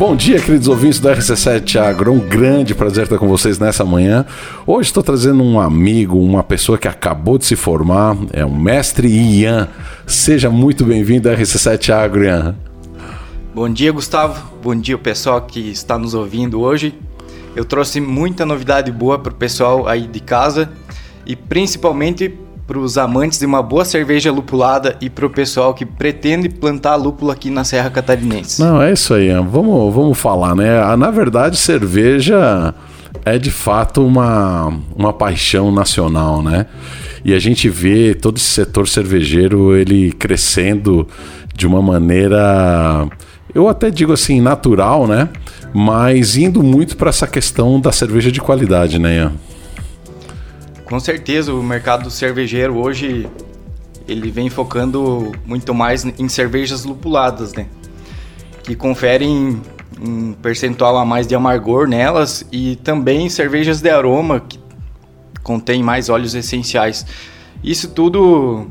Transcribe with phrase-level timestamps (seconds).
[0.00, 2.10] Bom dia, queridos ouvintes do RC7 Agro.
[2.10, 4.24] Um grande prazer estar com vocês nessa manhã.
[4.66, 9.08] Hoje estou trazendo um amigo, uma pessoa que acabou de se formar, é o mestre
[9.08, 9.68] Ian.
[10.06, 12.56] Seja muito bem-vindo ao RC7 Agro, Ian.
[13.54, 14.42] Bom dia, Gustavo.
[14.62, 16.94] Bom dia, pessoal que está nos ouvindo hoje.
[17.54, 20.72] Eu trouxe muita novidade boa para o pessoal aí de casa
[21.26, 22.34] e principalmente
[22.70, 26.94] para os amantes de uma boa cerveja lupulada e para o pessoal que pretende plantar
[26.94, 28.60] lúpulo aqui na Serra Catarinense.
[28.62, 29.28] Não, é isso aí.
[29.50, 30.80] Vamos, vamos falar, né?
[30.80, 32.72] Ah, na verdade, cerveja
[33.24, 36.66] é de fato uma, uma paixão nacional, né?
[37.24, 41.08] E a gente vê todo esse setor cervejeiro ele crescendo
[41.52, 43.08] de uma maneira,
[43.52, 45.28] eu até digo assim, natural, né?
[45.74, 49.32] Mas indo muito para essa questão da cerveja de qualidade, né, Ian?
[50.90, 53.28] Com certeza, o mercado cervejeiro hoje
[54.08, 57.66] ele vem focando muito mais em cervejas lupuladas, né?
[58.64, 59.62] Que conferem
[60.04, 64.58] um percentual a mais de amargor nelas e também cervejas de aroma que
[65.44, 67.06] contém mais óleos essenciais.
[67.62, 68.66] Isso tudo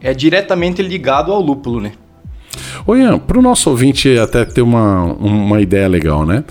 [0.00, 1.92] é diretamente ligado ao lúpulo, né?
[2.84, 6.42] Oi, Ian, para o nosso ouvinte até ter uma, uma ideia legal, né?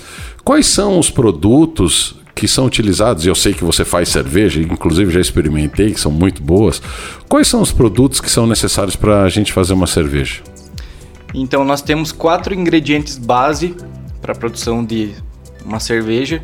[0.41, 5.11] Quais são os produtos que são utilizados, e eu sei que você faz cerveja, inclusive
[5.11, 6.81] já experimentei, que são muito boas.
[7.29, 10.41] Quais são os produtos que são necessários para a gente fazer uma cerveja?
[11.33, 13.75] Então, nós temos quatro ingredientes base
[14.21, 15.11] para a produção de
[15.65, 16.43] uma cerveja,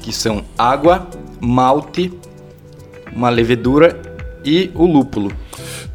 [0.00, 1.08] que são água,
[1.40, 2.12] malte,
[3.14, 4.00] uma levedura
[4.44, 5.32] e o lúpulo.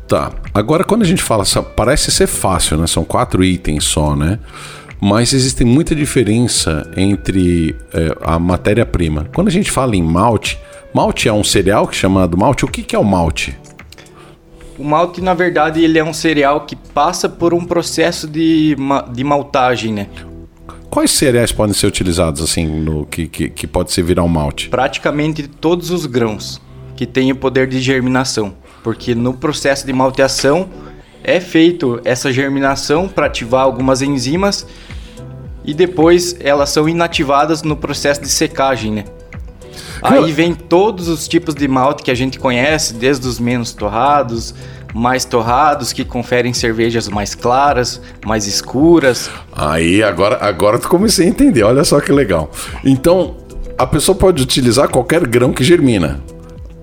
[0.08, 0.32] Tá.
[0.54, 1.44] Agora, quando a gente fala,
[1.76, 2.88] parece ser fácil, né?
[2.88, 4.40] São quatro itens só, né?
[5.00, 9.30] Mas existe muita diferença entre é, a matéria-prima.
[9.34, 10.60] Quando a gente fala em malte,
[10.94, 12.66] malte é um cereal que é chamado malte.
[12.66, 13.58] O que, que é o malte?
[14.78, 18.76] O malte, na verdade, ele é um cereal que passa por um processo de,
[19.12, 20.08] de maltagem, né?
[20.90, 24.70] Quais cereais podem ser utilizados assim no que, que, que pode ser virar um malte?
[24.70, 26.62] Praticamente todos os grãos
[26.96, 30.70] que têm o poder de germinação, porque no processo de malteação
[31.24, 34.66] é feito essa germinação para ativar algumas enzimas
[35.68, 39.04] e depois elas são inativadas no processo de secagem, né?
[40.02, 44.54] Aí vem todos os tipos de malte que a gente conhece, desde os menos torrados,
[44.94, 49.30] mais torrados, que conferem cervejas mais claras, mais escuras.
[49.52, 52.50] Aí, agora, agora tu comecei a entender, olha só que legal.
[52.86, 53.36] Então,
[53.78, 56.20] a pessoa pode utilizar qualquer grão que germina.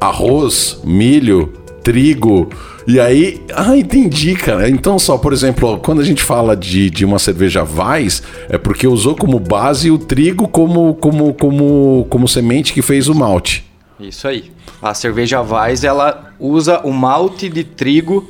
[0.00, 1.52] Arroz, milho,
[1.84, 2.48] trigo,
[2.86, 4.68] e aí, ah, entendi, cara.
[4.68, 8.86] Então, só, por exemplo, quando a gente fala de, de uma cerveja Weiss, é porque
[8.86, 13.64] usou como base o trigo como, como, como, como semente que fez o malte.
[13.98, 14.50] Isso aí.
[14.82, 18.28] A cerveja Weiss, ela usa o malte de trigo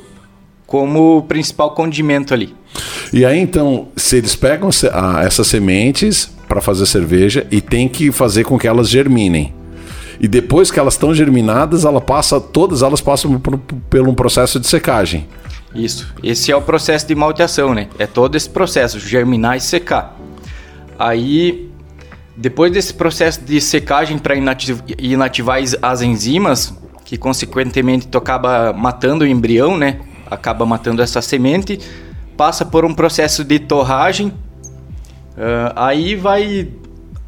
[0.65, 2.55] como principal condimento ali.
[3.11, 4.69] E aí, então, se eles pegam
[5.25, 9.53] essas sementes para fazer cerveja e tem que fazer com que elas germinem.
[10.19, 14.59] E depois que elas estão germinadas, ela passa, todas elas passam por, por um processo
[14.59, 15.27] de secagem.
[15.73, 16.13] Isso.
[16.23, 17.89] Esse é o processo de malteação, né?
[17.99, 20.17] É todo esse processo, germinar e secar.
[20.97, 21.69] Aí,
[22.35, 24.35] depois desse processo de secagem para
[24.97, 29.99] inativar as enzimas, que consequentemente tu acaba matando o embrião, né?
[30.31, 31.79] Acaba matando essa semente,
[32.37, 34.29] passa por um processo de torragem.
[34.29, 36.69] Uh, aí vai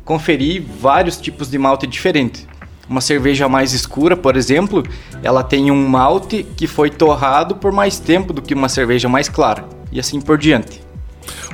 [0.05, 2.47] conferir vários tipos de malte diferente.
[2.89, 4.83] Uma cerveja mais escura, por exemplo,
[5.21, 9.27] ela tem um malte que foi torrado por mais tempo do que uma cerveja mais
[9.27, 10.81] clara, e assim por diante.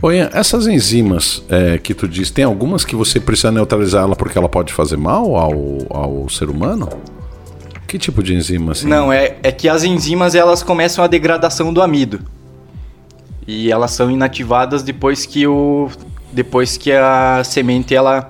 [0.02, 4.38] Oi, essas enzimas é, que tu diz, tem algumas que você precisa neutralizar ela porque
[4.38, 5.54] ela pode fazer mal ao,
[5.90, 6.90] ao ser humano?
[7.88, 8.88] Que tipo de enzima assim?
[8.88, 12.22] Não, é, é que as enzimas elas começam a degradação do amido.
[13.48, 15.90] E elas são inativadas depois que o
[16.32, 18.30] depois que a semente ela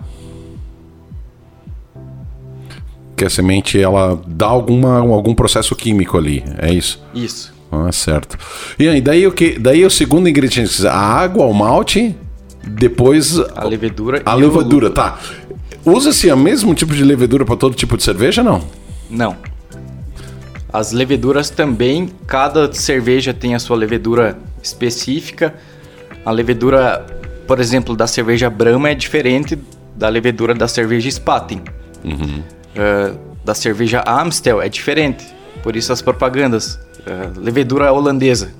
[3.15, 7.01] que a semente ela dá alguma, algum processo químico ali, é isso?
[7.13, 7.53] Isso.
[7.71, 8.37] Ah, certo.
[8.77, 9.57] E aí, daí o que?
[9.57, 12.15] Daí o segundo ingrediente, a água, o malte,
[12.63, 14.21] depois a levedura.
[14.25, 15.19] A levedura, tá.
[15.83, 18.63] Usa-se o mesmo tipo de levedura para todo tipo de cerveja, não?
[19.09, 19.35] Não.
[20.71, 25.53] As leveduras também, cada cerveja tem a sua levedura específica.
[26.25, 27.05] A levedura,
[27.47, 29.57] por exemplo, da cerveja Brahma é diferente
[29.95, 31.61] da levedura da cerveja Spaten.
[32.03, 32.41] Uhum
[32.75, 35.25] uh, da cerveja Amstel é diferente.
[35.61, 36.75] Por isso as propagandas.
[36.75, 38.53] Uh, levedura holandesa.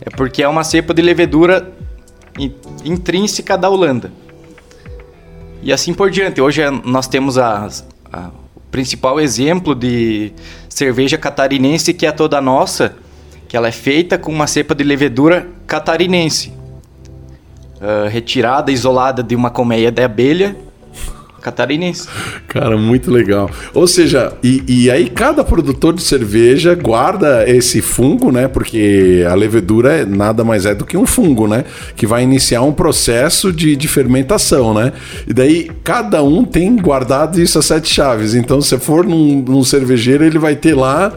[0.00, 1.72] É porque é uma cepa de levedura
[2.38, 2.52] in,
[2.84, 4.12] intrínseca da Holanda.
[5.62, 6.40] E assim por diante.
[6.40, 7.68] Hoje é, nós temos a,
[8.12, 10.32] a, o principal exemplo de
[10.68, 12.96] cerveja catarinense que é toda nossa,
[13.48, 16.52] que ela é feita com uma cepa de levedura catarinense.
[17.82, 20.56] uh, retirada, isolada de uma colmeia de abelha
[21.42, 22.08] catarinense.
[22.48, 23.50] Cara, muito legal.
[23.74, 28.48] Ou seja, e, e, aí cada produtor de cerveja guarda esse fungo, né?
[28.48, 31.64] Porque a levedura é nada mais é do que um fungo, né?
[31.96, 34.92] Que vai iniciar um processo de, de fermentação, né?
[35.26, 38.34] E daí cada um tem guardado isso a sete chaves.
[38.34, 41.12] Então, se for num, num cervejeiro, ele vai ter lá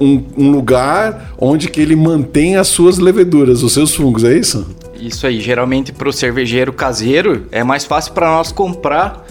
[0.00, 4.66] um, um, lugar onde que ele mantém as suas leveduras, os seus fungos, é isso?
[5.00, 5.40] Isso aí.
[5.40, 9.23] Geralmente para o cervejeiro caseiro é mais fácil para nós comprar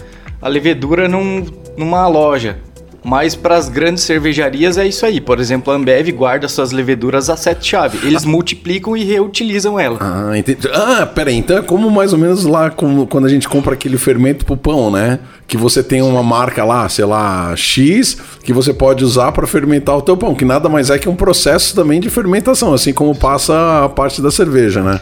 [0.44, 2.58] a levedura num, numa loja.
[3.02, 5.20] Mas para as grandes cervejarias é isso aí.
[5.20, 8.02] Por exemplo, a Ambev guarda suas leveduras a sete chaves.
[8.02, 8.28] Eles ah.
[8.28, 9.98] multiplicam e reutilizam ela.
[10.00, 10.68] Ah, entendi.
[10.72, 11.36] Ah, peraí.
[11.36, 14.56] Então é como mais ou menos lá como, quando a gente compra aquele fermento pro
[14.56, 15.18] pão, né?
[15.46, 19.96] Que você tem uma marca lá, sei lá, X, que você pode usar para fermentar
[19.96, 20.34] o teu pão.
[20.34, 24.20] Que nada mais é que um processo também de fermentação, assim como passa a parte
[24.20, 25.00] da cerveja, né?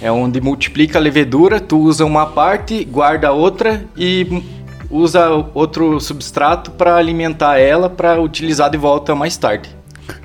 [0.00, 4.42] É onde multiplica a levedura, tu usa uma parte, guarda outra e
[4.90, 9.68] usa outro substrato para alimentar ela para utilizar de volta mais tarde.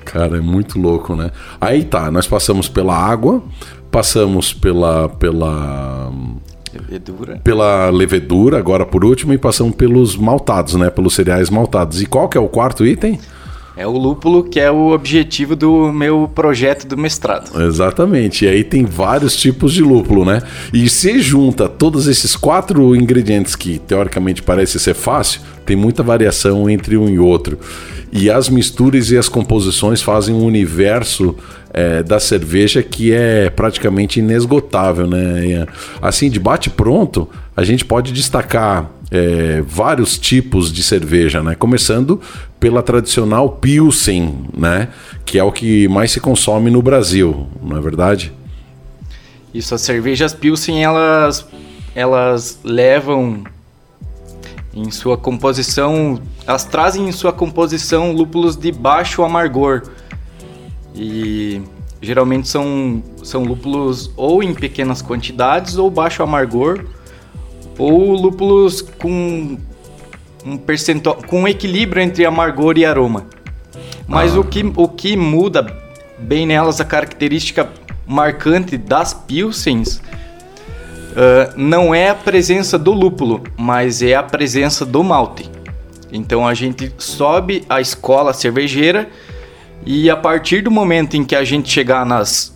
[0.04, 1.30] Cara, é muito louco, né?
[1.60, 3.42] Aí tá, nós passamos pela água,
[3.90, 6.12] passamos pela pela
[6.72, 7.40] levedura.
[7.42, 10.90] Pela levedura, agora por último, e passamos pelos maltados, né?
[10.90, 12.00] Pelos cereais maltados.
[12.00, 13.18] E qual que é o quarto item?
[13.76, 17.62] É o lúpulo que é o objetivo do meu projeto do mestrado.
[17.62, 18.44] Exatamente.
[18.44, 20.42] E aí tem vários tipos de lúpulo, né?
[20.72, 26.68] E se junta todos esses quatro ingredientes que teoricamente parece ser fácil, tem muita variação
[26.68, 27.58] entre um e outro.
[28.12, 31.34] E as misturas e as composições fazem um universo
[31.72, 35.66] é, da cerveja que é praticamente inesgotável, né?
[36.00, 37.26] Assim, de bate pronto,
[37.56, 41.54] a gente pode destacar é, vários tipos de cerveja, né?
[41.54, 42.18] Começando
[42.58, 44.88] pela tradicional Pilsen, né?
[45.26, 48.32] Que é o que mais se consome no Brasil, não é verdade?
[49.52, 51.46] Isso, as cervejas Pilsen, elas,
[51.94, 53.44] elas levam
[54.72, 59.82] em sua composição, elas trazem em sua composição lúpulos de baixo amargor.
[60.94, 61.60] E
[62.00, 66.86] geralmente são, são lúpulos ou em pequenas quantidades ou baixo amargor,
[67.82, 69.58] ou lúpulos com
[70.44, 73.26] um percentual com um equilíbrio entre amargor e aroma.
[74.06, 74.40] Mas ah.
[74.40, 75.66] o, que, o que muda
[76.18, 77.68] bem nelas a característica
[78.06, 85.02] marcante das pilsens uh, não é a presença do lúpulo, mas é a presença do
[85.02, 85.50] malte.
[86.12, 89.08] Então a gente sobe a escola cervejeira
[89.84, 92.51] e a partir do momento em que a gente chegar nas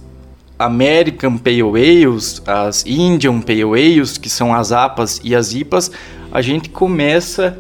[0.59, 5.91] American Pale Ales, as Indian Pale Ales, que são as APAs e as IPAs,
[6.33, 7.59] a gente começa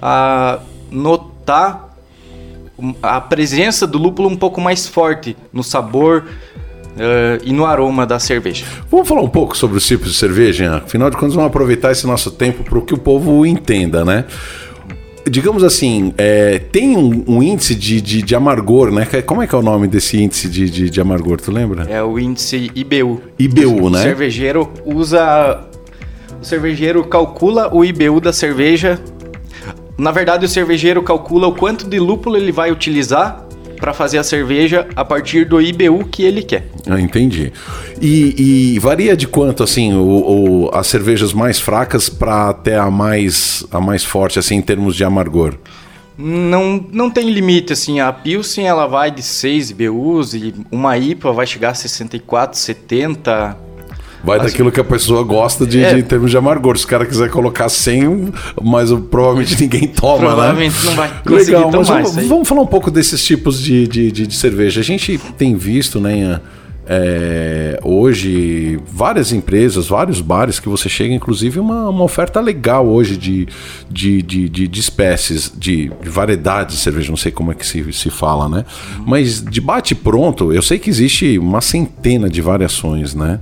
[0.00, 0.58] a
[0.90, 1.96] notar
[3.02, 6.24] a presença do lúpulo um pouco mais forte no sabor,
[6.94, 8.64] Uh, e no aroma da cerveja.
[8.88, 10.76] Vamos falar um pouco sobre os tipos de cerveja?
[10.76, 14.26] Afinal de contas, vamos aproveitar esse nosso tempo para o que o povo entenda, né?
[15.28, 19.06] Digamos assim, é, tem um, um índice de, de, de, amargor, né?
[19.22, 21.84] Como é que é o nome desse índice de, de, de amargor, tu lembra?
[21.90, 23.22] É o índice IBU.
[23.38, 24.00] IBU, né?
[24.00, 25.64] O cervejeiro usa.
[26.40, 29.00] O cervejeiro calcula o IBU da cerveja.
[29.96, 33.43] Na verdade, o cervejeiro calcula o quanto de lúpulo ele vai utilizar
[33.74, 36.68] para fazer a cerveja a partir do IBU que ele quer.
[36.88, 37.52] Ah, entendi.
[38.00, 42.90] E, e varia de quanto assim o, o as cervejas mais fracas para até a
[42.90, 45.54] mais a mais forte assim em termos de amargor?
[46.16, 51.32] Não, não tem limite, assim, a Pilsen ela vai de 6 IBUs e uma IPA
[51.32, 53.56] vai chegar a 64, 70,
[54.24, 56.78] Vai mas, daquilo que a pessoa gosta de, é, de, em termos de amargor.
[56.78, 60.82] Se o cara quiser colocar 100, mas provavelmente ninguém toma, provavelmente né?
[60.84, 64.26] não vai conseguir Legal, mas vamos, vamos, falar um pouco desses tipos de, de, de,
[64.26, 64.80] de cerveja.
[64.80, 66.40] A gente tem visto, né,
[66.86, 73.16] é, hoje várias empresas, vários bares que você chega, inclusive uma, uma oferta legal hoje
[73.16, 73.48] de,
[73.90, 77.66] de, de, de, de espécies, de, de, variedades de cerveja, não sei como é que
[77.66, 78.64] se, se fala, né?
[79.06, 83.40] Mas de bate pronto, eu sei que existe uma centena de variações, né?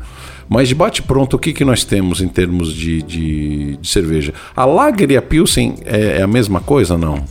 [0.49, 4.35] Mas de bate pronto, o que, que nós temos em termos de, de, de cerveja?
[4.55, 7.25] A Lager e a Pilsen é, é, a mesma coisa, não?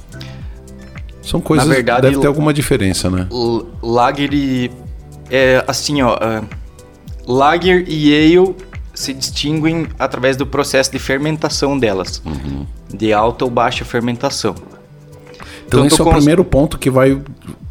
[1.22, 1.68] São coisas.
[1.68, 3.27] Na verdade, deve ter alguma diferença, né?
[3.82, 4.72] Lager e.
[5.30, 6.15] É, assim, ó.
[6.15, 6.62] Uh,
[7.27, 8.56] Lager e Ale
[8.94, 12.65] se distinguem através do processo de fermentação delas, uhum.
[12.94, 14.56] de alta ou baixa fermentação.
[15.71, 16.15] Então, esse é o cons...
[16.15, 17.21] primeiro ponto que vai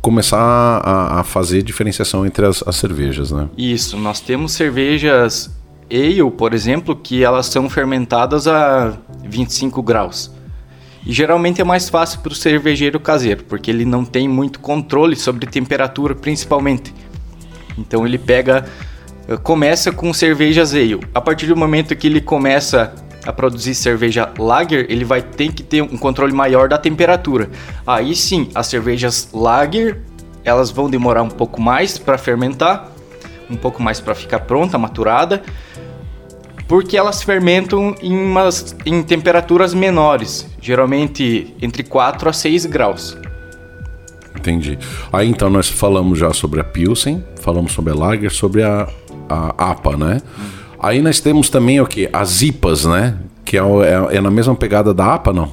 [0.01, 3.49] começar a, a fazer diferenciação entre as, as, cervejas, né?
[3.59, 3.99] Isso.
[3.99, 5.51] Nós temos cervejas
[5.91, 10.31] ale, por exemplo, que elas são fermentadas a 25 graus.
[11.05, 15.17] E geralmente é mais fácil para o cervejeiro caseiro, porque ele não tem muito controle
[15.17, 16.95] sobre temperatura, principalmente.
[17.77, 18.65] Então ele pega
[19.39, 21.01] começa com cervejas ale.
[21.15, 22.93] A partir do momento que ele começa
[23.25, 27.51] a produzir cerveja lager, ele vai ter que ter um controle maior da temperatura.
[27.87, 30.01] Aí sim, as cervejas lager,
[30.45, 32.91] elas vão demorar um pouco mais para fermentar,
[33.51, 35.43] um pouco mais para ficar pronta, maturada,
[36.67, 43.19] porque elas fermentam em, umas, em temperaturas menores, geralmente entre 4 a 6 graus.
[44.37, 44.79] Entendi.
[45.13, 48.89] Aí então nós falamos já sobre a Pilsen, falamos sobre a Lager, sobre a,
[49.29, 50.23] a APA, né?
[50.39, 50.60] Uhum.
[50.83, 52.09] Aí nós temos também o que?
[52.11, 53.17] As IPAs, né?
[53.45, 55.53] Que é, é, é, na mesma pegada da APA, não?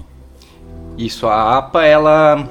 [0.98, 2.48] Isso, a APA, ela...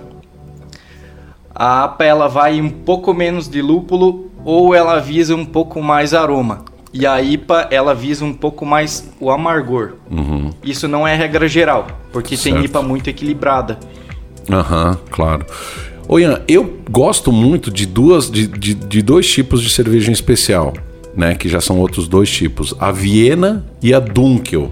[1.54, 6.12] A APA, ela vai um pouco menos de lúpulo ou ela visa um pouco mais
[6.12, 6.66] aroma.
[6.92, 9.95] E a IPA, ela visa um pouco mais o amargor.
[10.11, 10.50] Uhum.
[10.62, 12.56] Isso não é regra geral, porque certo.
[12.56, 13.78] tem IPA muito equilibrada.
[14.50, 15.47] Aham, uhum, claro.
[16.06, 20.12] Ô Ian, eu gosto muito de duas de, de, de dois tipos de cerveja em
[20.12, 20.75] especial
[21.16, 21.35] né?
[21.35, 24.70] Que já são outros dois tipos: a Viena e a Dunkel.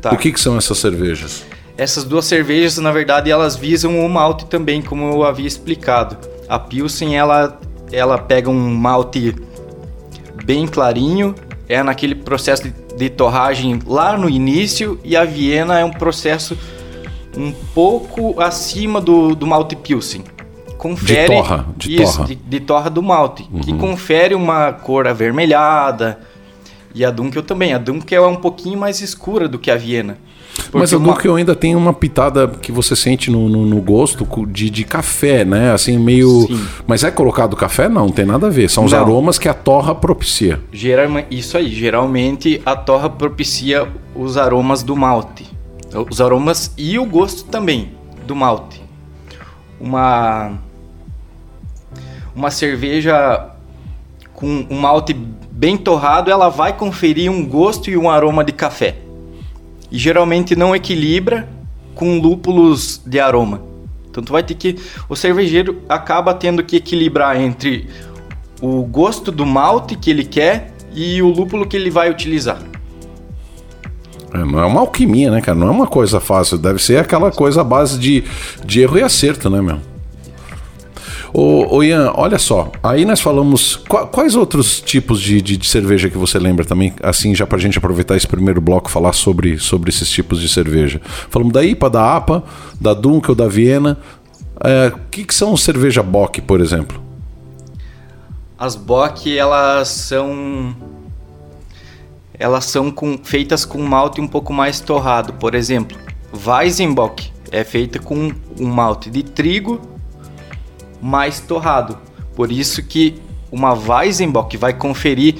[0.00, 0.12] Tá.
[0.12, 1.44] O que, que são essas cervejas?
[1.76, 6.16] Essas duas cervejas, na verdade, elas visam o malte também, como eu havia explicado.
[6.48, 7.58] A Pilsen, ela,
[7.90, 9.34] ela pega um malte
[10.44, 11.34] bem clarinho,
[11.68, 16.56] é naquele processo de, de torragem lá no início, e a Viena é um processo
[17.36, 20.22] um pouco acima do, do malte Pilsen
[20.84, 21.22] confere.
[21.22, 21.66] De torra.
[21.78, 22.28] De isso, torra.
[22.28, 23.48] De, de torra do malte.
[23.50, 23.60] Uhum.
[23.60, 26.18] Que confere uma cor avermelhada.
[26.94, 27.72] E a Dunkel também.
[27.72, 30.18] A Dunkel é um pouquinho mais escura do que a Viena.
[30.72, 31.14] Mas a uma...
[31.14, 35.42] Dunkel ainda tem uma pitada que você sente no, no, no gosto de, de café,
[35.42, 35.72] né?
[35.72, 36.46] Assim, meio.
[36.46, 36.66] Sim.
[36.86, 37.88] Mas é colocado café?
[37.88, 38.68] Não, não tem nada a ver.
[38.68, 39.00] São os não.
[39.00, 40.60] aromas que a torra propicia.
[40.70, 41.08] Geral...
[41.30, 41.74] Isso aí.
[41.74, 45.46] Geralmente a torra propicia os aromas do malte.
[46.10, 47.92] Os aromas e o gosto também
[48.26, 48.82] do malte.
[49.80, 50.58] Uma
[52.34, 53.50] uma cerveja
[54.32, 55.14] com um malte
[55.50, 58.96] bem torrado, ela vai conferir um gosto e um aroma de café.
[59.90, 61.48] E geralmente não equilibra
[61.94, 63.62] com lúpulos de aroma.
[64.10, 64.76] Então tu vai ter que
[65.08, 67.88] o cervejeiro acaba tendo que equilibrar entre
[68.60, 72.60] o gosto do malte que ele quer e o lúpulo que ele vai utilizar.
[74.32, 75.56] É, é uma alquimia, né, cara?
[75.56, 76.58] Não é uma coisa fácil.
[76.58, 78.24] Deve ser aquela coisa à base de,
[78.64, 79.78] de erro e acerto, né, meu?
[81.36, 83.74] Ô, ô Ian, olha só, aí nós falamos.
[84.12, 86.94] Quais outros tipos de, de, de, cerveja que você lembra também?
[87.02, 91.00] Assim, já pra gente aproveitar esse primeiro bloco falar sobre, sobre esses tipos de cerveja.
[91.28, 92.44] Falamos da IPA, da APA,
[92.80, 93.98] da Dunkel, da Viena.
[94.62, 97.02] É, o que, que são cerveja Bock, por exemplo?
[98.56, 100.72] As Bock, elas são.
[102.38, 105.32] Elas são com, feitas com malte um pouco mais torrado.
[105.32, 105.98] Por exemplo,
[106.46, 109.93] Weizenbock é feita com um malte de trigo
[111.04, 111.98] mais torrado.
[112.34, 113.20] Por isso que
[113.52, 115.34] uma Weizenbock vai conferir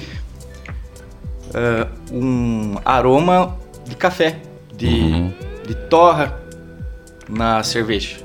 [1.49, 4.37] uh, um aroma de café,
[4.77, 5.33] de, uhum.
[5.67, 6.39] de torra
[7.27, 8.17] na cerveja.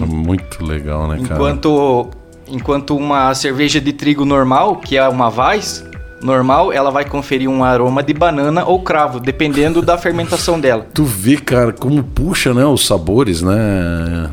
[0.00, 1.34] É muito legal, né, cara?
[1.34, 2.10] Enquanto,
[2.46, 5.84] enquanto uma cerveja de trigo normal, que é uma Weiss,
[6.22, 10.86] normal, ela vai conferir um aroma de banana ou cravo, dependendo da fermentação dela.
[10.94, 14.30] Tu vê, cara, como puxa, né, os sabores, né?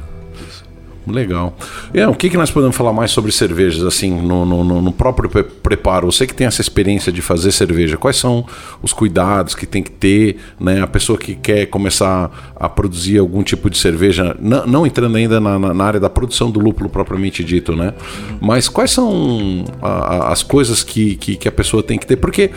[1.06, 1.56] Legal.
[1.94, 5.30] E, o que, que nós podemos falar mais sobre cervejas, assim, no, no, no próprio
[5.30, 6.12] preparo?
[6.12, 8.46] Você que tem essa experiência de fazer cerveja, quais são
[8.82, 10.82] os cuidados que tem que ter, né?
[10.82, 15.40] A pessoa que quer começar a produzir algum tipo de cerveja, não, não entrando ainda
[15.40, 17.94] na, na, área da produção do lúpulo propriamente dito, né?
[18.40, 22.16] Mas quais são a, a, as coisas que, que, que a pessoa tem que ter?
[22.16, 22.52] Porque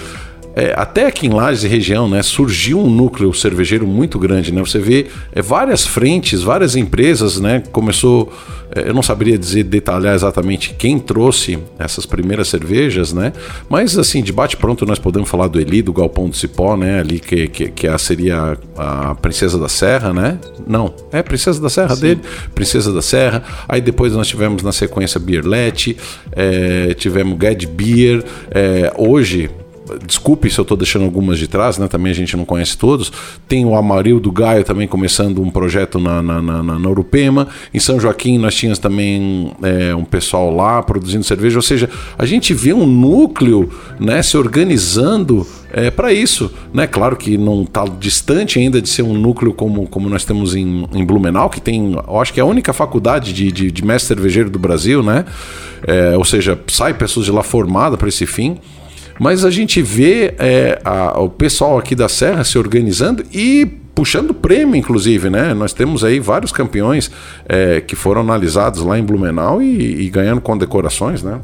[0.56, 4.62] é, até aqui em Lages e região, né, surgiu um núcleo cervejeiro muito grande, né?
[4.62, 7.62] Você vê é, várias frentes, várias empresas, né?
[7.70, 8.32] Começou,
[8.75, 13.34] é, eu não saberia dizer, detalhar exatamente quem trouxe essas primeiras cervejas, né?
[13.68, 17.00] Mas assim, de bate pronto nós podemos falar do Eli, do Galpão do Cipó, né?
[17.00, 20.38] Ali que, que, que a, seria a Princesa da Serra, né?
[20.66, 22.00] Não, é Princesa da Serra Sim.
[22.00, 22.20] dele,
[22.54, 23.44] Princesa da Serra.
[23.68, 25.98] Aí depois nós tivemos na sequência Beerlet,
[26.32, 29.50] é, tivemos Gad Beer, é, hoje
[30.07, 31.88] desculpe se eu estou deixando algumas de trás, né?
[31.88, 33.12] Também a gente não conhece todos.
[33.49, 37.49] Tem o Amarildo Gaio também começando um projeto na, na, na, na Urupema.
[37.73, 41.59] Em São Joaquim nós tínhamos também é, um pessoal lá produzindo cerveja.
[41.59, 41.88] Ou seja,
[42.19, 46.52] a gente vê um núcleo né, se organizando é, para isso.
[46.73, 46.87] Né?
[46.87, 50.87] Claro que não está distante ainda de ser um núcleo como, como nós temos em,
[50.95, 54.50] em Blumenau, que tem, acho que é a única faculdade de, de, de mestre cervejeiro
[54.50, 55.25] do Brasil, né?
[55.87, 58.59] É, ou seja, sai pessoas de lá formadas para esse fim.
[59.18, 64.35] Mas a gente vê é, a, o pessoal aqui da Serra se organizando e puxando
[64.35, 65.54] prêmio, inclusive, né?
[65.54, 67.11] Nós temos aí vários campeões
[67.49, 71.40] é, que foram analisados lá em Blumenau e, e ganhando condecorações, né?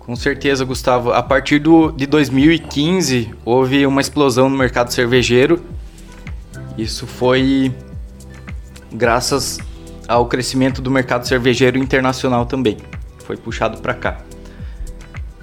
[0.00, 1.12] Com certeza, Gustavo.
[1.12, 5.60] A partir do, de 2015, houve uma explosão no mercado cervejeiro.
[6.76, 7.72] Isso foi
[8.92, 9.58] graças
[10.08, 12.76] ao crescimento do mercado cervejeiro internacional também.
[13.24, 14.18] Foi puxado para cá.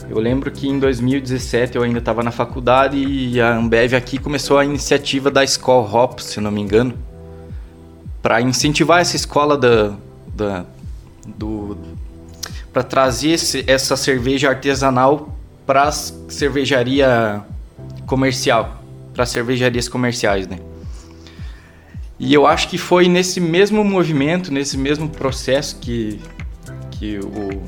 [0.10, 4.57] Eu lembro que em 2017 eu ainda estava na faculdade e a Ambev aqui começou
[4.57, 6.93] a iniciativa da Skol Hop, se não me engano,
[8.22, 9.93] para incentivar essa escola da,
[10.33, 10.65] da
[11.25, 11.77] do
[12.72, 17.41] para trazer esse, essa cerveja artesanal para cervejaria
[18.05, 18.83] comercial,
[19.13, 20.57] para cervejarias comerciais, né?
[22.19, 26.19] E eu acho que foi nesse mesmo movimento, nesse mesmo processo que,
[26.91, 27.62] que o,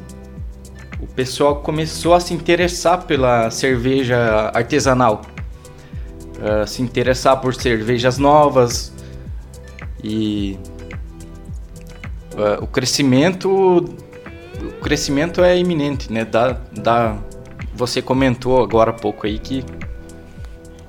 [1.05, 5.21] o pessoal começou a se interessar pela cerveja artesanal,
[6.39, 8.91] uh, se interessar por cervejas novas
[10.03, 10.57] e
[12.33, 13.85] uh, o crescimento
[14.61, 16.25] o crescimento é iminente, né?
[16.25, 17.15] Da, da,
[17.73, 19.63] você comentou agora há pouco aí que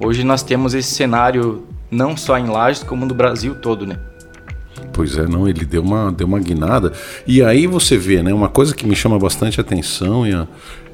[0.00, 3.98] hoje nós temos esse cenário não só em Lages como no Brasil todo, né?
[4.92, 6.92] Pois é, não, ele deu uma, deu uma guinada.
[7.26, 8.32] E aí você vê, né?
[8.32, 10.48] Uma coisa que me chama bastante atenção Ian,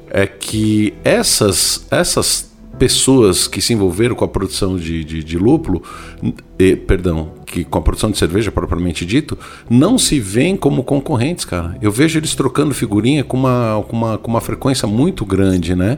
[0.09, 5.81] é que essas, essas pessoas que se envolveram com a produção de, de, de lúpulo,
[6.57, 9.37] e, perdão, que com a produção de cerveja propriamente dito,
[9.69, 11.77] não se veem como concorrentes, cara.
[11.81, 15.97] Eu vejo eles trocando figurinha com uma, com uma, com uma frequência muito grande, né?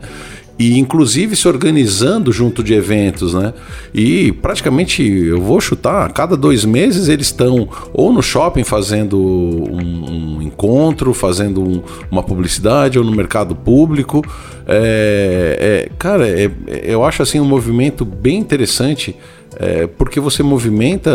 [0.58, 3.54] E inclusive se organizando junto de eventos, né?
[3.94, 9.20] E praticamente eu vou chutar, a cada dois meses eles estão ou no shopping fazendo
[9.20, 14.24] um, um encontro, fazendo um, uma publicidade, ou no mercado público.
[14.66, 16.50] É, é, cara, é,
[16.84, 19.16] eu acho assim um movimento bem interessante.
[19.58, 21.10] É, porque você movimenta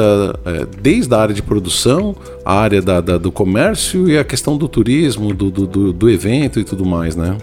[0.47, 4.57] é, desde a área de produção, a área da, da, do comércio e a questão
[4.57, 7.37] do turismo, do, do, do evento e tudo mais, né?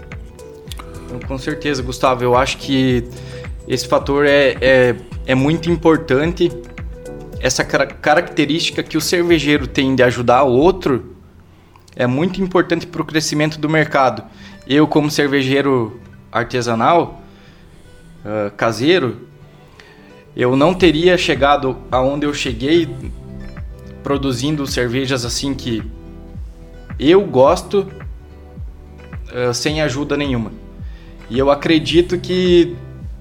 [1.28, 2.24] Com certeza, Gustavo.
[2.24, 3.04] Eu acho que
[3.68, 6.50] esse fator é, é, é muito importante.
[7.38, 11.14] Essa característica que o cervejeiro tem de ajudar o outro
[11.94, 14.24] é muito importante para o crescimento do mercado.
[14.66, 16.00] Eu, como cervejeiro
[16.32, 17.20] artesanal,
[18.24, 19.28] uh, caseiro,
[20.34, 22.88] eu não teria chegado aonde eu cheguei
[24.02, 25.82] produzindo cervejas assim que
[26.98, 27.86] eu gosto
[29.30, 30.57] uh, sem ajuda nenhuma.
[31.30, 32.76] E eu acredito que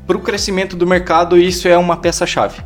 [0.05, 2.61] para o crescimento do mercado isso é uma peça-chave.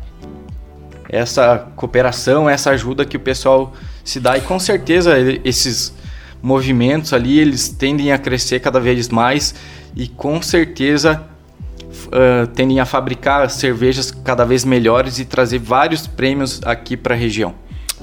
[1.08, 3.72] Essa cooperação, essa ajuda que o pessoal
[4.04, 5.94] se dá e com certeza esses
[6.42, 9.54] movimentos ali eles tendem a crescer cada vez mais
[9.94, 11.22] e com certeza
[12.06, 17.18] uh, tendem a fabricar cervejas cada vez melhores e trazer vários prêmios aqui para a
[17.18, 17.54] região.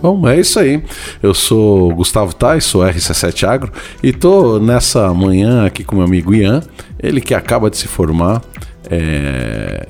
[0.01, 0.81] Bom, é isso aí.
[1.21, 6.33] Eu sou Gustavo Tais, sou RC7 Agro e tô nessa manhã aqui com meu amigo
[6.33, 6.61] Ian,
[7.01, 8.41] ele que acaba de se formar
[8.89, 9.87] é,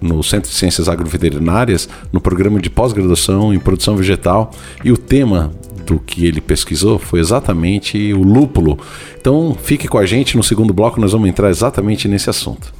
[0.00, 4.50] no Centro de Ciências Agroveterinárias, no programa de pós-graduação em produção vegetal,
[4.84, 5.52] e o tema
[5.84, 8.78] do que ele pesquisou foi exatamente o lúpulo.
[9.18, 12.74] Então fique com a gente no segundo bloco, nós vamos entrar exatamente nesse assunto.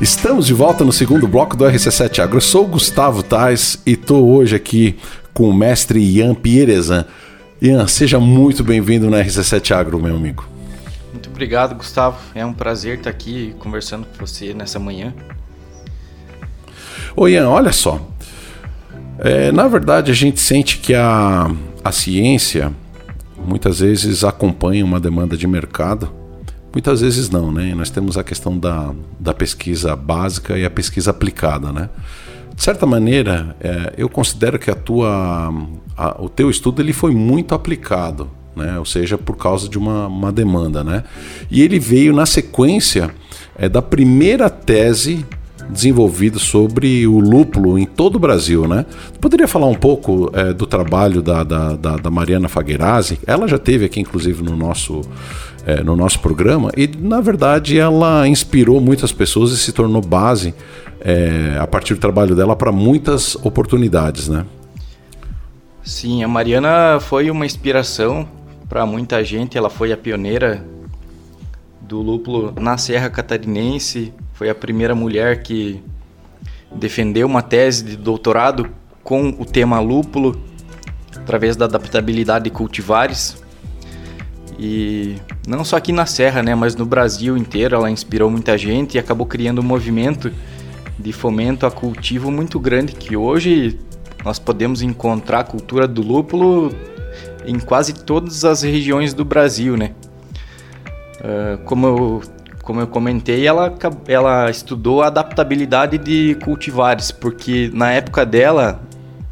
[0.00, 2.36] Estamos de volta no segundo bloco do RC7 Agro.
[2.36, 4.96] Eu sou o Gustavo Tais e estou hoje aqui
[5.34, 7.04] com o mestre Ian Pierezan.
[7.60, 10.57] Ian, seja muito bem-vindo na RC7 Agro, meu amigo.
[11.38, 12.18] Obrigado, Gustavo.
[12.34, 15.14] É um prazer estar aqui conversando com você nessa manhã.
[17.14, 18.04] Ô Ian, olha só.
[19.20, 21.48] É, na verdade, a gente sente que a,
[21.84, 22.72] a ciência
[23.36, 26.12] muitas vezes acompanha uma demanda de mercado.
[26.72, 27.72] Muitas vezes não, né?
[27.72, 31.88] Nós temos a questão da, da pesquisa básica e a pesquisa aplicada, né?
[32.52, 35.54] De certa maneira, é, eu considero que a tua,
[35.96, 38.78] a, o teu estudo ele foi muito aplicado, né?
[38.78, 40.84] ou seja, por causa de uma, uma demanda.
[40.84, 41.04] Né?
[41.50, 43.10] E ele veio na sequência
[43.56, 45.24] é, da primeira tese
[45.70, 48.86] desenvolvida sobre o lúpulo em todo o Brasil, né?
[49.20, 53.18] poderia falar um pouco é, do trabalho da, da, da, da, Mariana Fagherazzi?
[53.26, 55.02] Ela já teve aqui, inclusive, no nosso,
[55.66, 60.54] é, no nosso programa e, na verdade, ela inspirou muitas pessoas e se tornou base
[61.00, 64.44] é, a partir do trabalho dela para muitas oportunidades, né?
[65.82, 68.28] Sim, a Mariana foi uma inspiração
[68.68, 69.56] para muita gente.
[69.56, 70.64] Ela foi a pioneira
[71.80, 74.12] do lúpulo na Serra Catarinense.
[74.34, 75.82] Foi a primeira mulher que
[76.74, 78.68] defendeu uma tese de doutorado
[79.02, 80.38] com o tema lúpulo
[81.16, 83.42] através da adaptabilidade de cultivares.
[84.58, 88.96] E não só aqui na Serra, né, mas no Brasil inteiro ela inspirou muita gente
[88.96, 90.32] e acabou criando um movimento
[90.98, 93.78] de fomento a cultivo muito grande que hoje
[94.24, 96.74] nós podemos encontrar a cultura do lúpulo
[97.44, 99.92] em quase todas as regiões do Brasil, né?
[101.20, 102.22] Uh, como eu
[102.62, 103.74] como eu comentei, ela,
[104.06, 108.82] ela estudou a adaptabilidade de cultivares, porque na época dela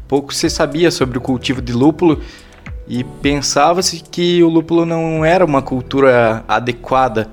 [0.07, 2.19] pouco se sabia sobre o cultivo de lúpulo
[2.87, 7.29] e pensava-se que o lúpulo não era uma cultura adequada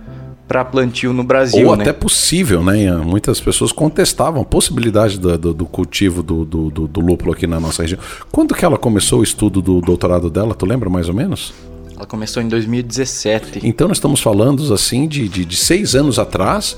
[0.46, 1.66] para plantio no Brasil.
[1.66, 1.82] Ou né?
[1.82, 2.92] até possível, né?
[2.92, 7.58] Muitas pessoas contestavam a possibilidade do, do, do cultivo do, do, do, lúpulo aqui na
[7.58, 8.00] nossa região.
[8.30, 10.54] Quando que ela começou o estudo do doutorado dela?
[10.54, 11.52] Tu lembra mais ou menos?
[11.96, 13.60] Ela começou em 2017.
[13.62, 16.76] Então nós estamos falando assim de, de, de, seis anos atrás.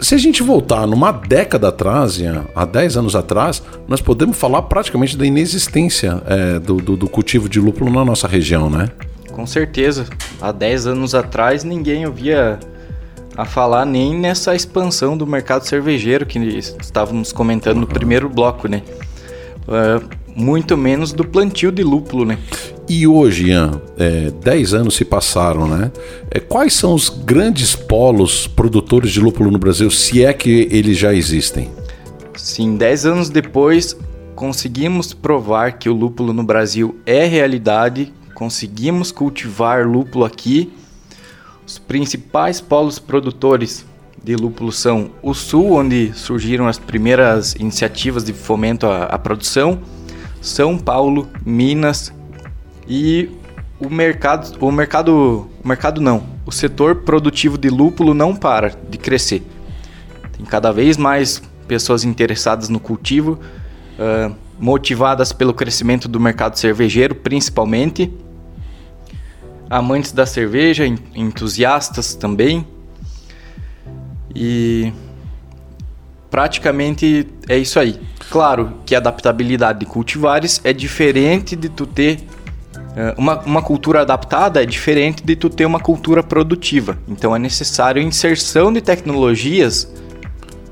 [0.00, 2.20] Se a gente voltar numa década atrás,
[2.54, 7.48] há dez anos atrás, nós podemos falar praticamente da inexistência é, do, do, do, cultivo
[7.48, 8.90] de lúpulo na nossa região, né?
[9.30, 10.06] Com certeza.
[10.40, 12.58] Há dez anos atrás ninguém ouvia
[13.40, 18.82] a falar nem nessa expansão do mercado cervejeiro que estávamos comentando no primeiro bloco, né?
[19.62, 22.38] Uh, muito menos do plantio de lúpulo, né?
[22.86, 25.90] E hoje, Ian, é, 10 anos se passaram, né?
[26.30, 30.98] É, quais são os grandes polos produtores de lúpulo no Brasil, se é que eles
[30.98, 31.70] já existem?
[32.36, 33.96] Sim, 10 anos depois,
[34.34, 40.70] conseguimos provar que o lúpulo no Brasil é realidade, conseguimos cultivar lúpulo aqui.
[41.70, 43.86] Os principais polos produtores
[44.20, 49.78] de lúpulo são o Sul, onde surgiram as primeiras iniciativas de fomento à, à produção,
[50.42, 52.12] São Paulo, Minas,
[52.88, 53.30] e
[53.78, 58.98] o mercado, o mercado, o mercado não, o setor produtivo de lúpulo não para de
[58.98, 59.40] crescer.
[60.36, 63.38] Tem cada vez mais pessoas interessadas no cultivo,
[63.96, 68.12] uh, motivadas pelo crescimento do mercado cervejeiro, principalmente.
[69.70, 72.66] Amantes da cerveja, entusiastas também.
[74.34, 74.92] E
[76.28, 77.98] praticamente é isso aí.
[78.28, 82.26] Claro que a adaptabilidade de cultivares é diferente de tu ter
[82.96, 86.98] é, uma, uma cultura adaptada é diferente de tu ter uma cultura produtiva.
[87.08, 89.88] Então é necessário inserção de tecnologias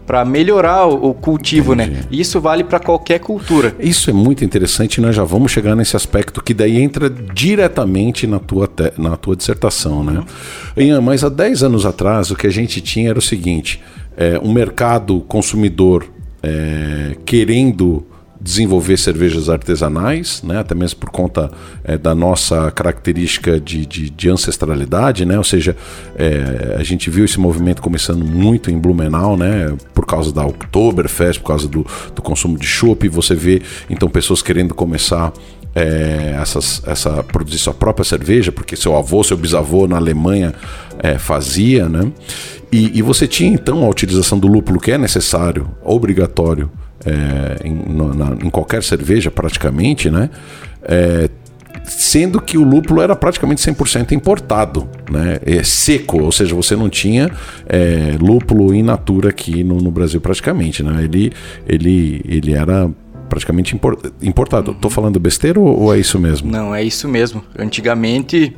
[0.09, 1.85] para melhorar o, cultivo, né?
[1.85, 2.01] Entendi.
[2.01, 2.07] né?
[2.11, 3.77] Isso vale para qualquer cultura.
[3.79, 8.27] Isso é muito interessante e nós já vamos chegar nesse aspecto que daí entra diretamente
[8.27, 10.25] na tua, te, na tua dissertação, né?
[10.77, 10.83] Uhum.
[10.83, 13.83] Ian, mas há 10 anos atrás o que a gente tinha era o seguinte,
[14.17, 16.07] é, um mercado consumidor
[16.43, 18.07] é, querendo
[18.41, 20.59] desenvolver cervejas artesanais, né?
[20.59, 21.51] até mesmo por conta
[21.83, 25.37] é, da nossa característica de, de, de ancestralidade, né?
[25.37, 25.77] ou seja,
[26.17, 29.77] é, a gente viu esse movimento começando muito em Blumenau, né?
[29.93, 34.41] por causa da Oktoberfest, por causa do, do consumo de chopp, você vê então pessoas
[34.41, 35.33] querendo começar
[35.75, 40.55] é, essas, essa produzir sua própria cerveja, porque seu avô, seu bisavô na Alemanha
[40.99, 42.11] é, fazia, né?
[42.71, 46.71] E, e, você tinha então a utilização do lúpulo que é necessário, obrigatório
[47.05, 50.31] é, em, na, em, qualquer cerveja praticamente, né?
[50.83, 51.29] É,
[51.85, 55.39] sendo que o lúpulo era praticamente 100% importado, né?
[55.45, 57.31] É seco, ou seja, você não tinha
[57.67, 61.05] é, lúpulo in natura aqui no, no, Brasil praticamente, né?
[61.05, 61.33] Ele,
[61.67, 62.91] ele, ele era
[63.29, 63.79] praticamente
[64.23, 64.73] importado.
[64.73, 66.51] Estou falando besteira ou, ou é isso mesmo?
[66.51, 67.43] Não, é isso mesmo.
[67.59, 68.57] Antigamente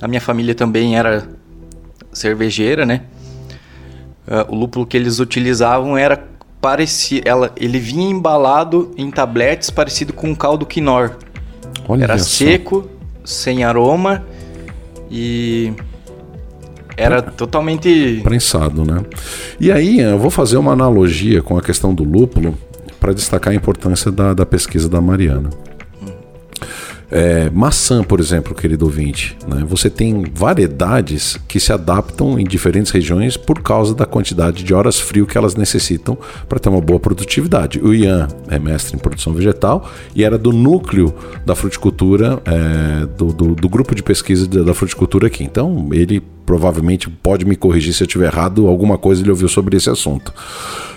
[0.00, 1.28] a minha família também era
[2.12, 3.02] cervejeira, né?
[4.26, 6.29] Uh, o lúpulo que eles utilizavam era
[6.60, 11.16] parecia, ela, ele vinha embalado em tabletes parecido com um caldo quinor.
[11.88, 12.88] Olha era seco,
[13.24, 14.24] sem aroma
[15.10, 15.72] e
[16.96, 19.02] era totalmente prensado, né?
[19.58, 22.56] E aí eu vou fazer uma analogia com a questão do lúpulo
[23.00, 25.48] para destacar a importância da, da pesquisa da Mariana.
[27.10, 29.64] É, maçã, por exemplo, querido ouvinte, né?
[29.66, 35.00] você tem variedades que se adaptam em diferentes regiões por causa da quantidade de horas
[35.00, 36.16] frio que elas necessitam
[36.48, 37.80] para ter uma boa produtividade.
[37.80, 41.12] O Ian é mestre em produção vegetal e era do núcleo
[41.44, 45.42] da fruticultura, é, do, do, do, grupo de pesquisa da fruticultura aqui.
[45.42, 49.76] Então, ele provavelmente pode me corrigir se eu estiver errado, alguma coisa ele ouviu sobre
[49.76, 50.34] esse assunto.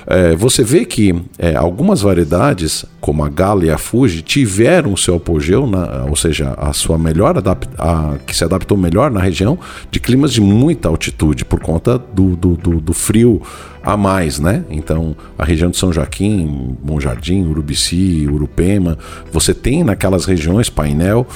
[0.08, 4.98] É, você vê que é, algumas variedades, como a Gala e a Fuji, tiveram o
[4.98, 9.60] seu apogeu, na, ou seja, a sua melhor a, que se adaptou melhor na região
[9.92, 13.40] de climas de muita altitude, por conta do, do, do, do frio
[13.84, 14.64] a mais, né?
[14.70, 18.98] Então, a região de São Joaquim, Bom Jardim, Urubici, Urupema,
[19.32, 21.28] você tem naquelas regiões painel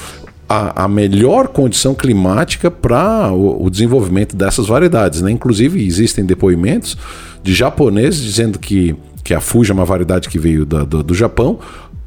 [0.48, 5.20] a, a melhor condição climática para o, o, desenvolvimento dessas variedades.
[5.20, 5.30] Né?
[5.30, 6.96] Inclusive, existem depoimentos
[7.42, 11.14] de japoneses dizendo que, que a Fuji é uma variedade que veio da, do, do
[11.14, 11.58] Japão,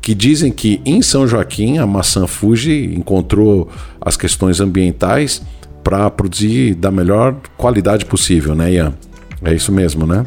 [0.01, 3.69] que dizem que em São Joaquim a maçã Fuji encontrou
[4.01, 5.43] as questões ambientais
[5.83, 8.93] para produzir da melhor qualidade possível, né, Ian?
[9.43, 10.25] É isso mesmo, né?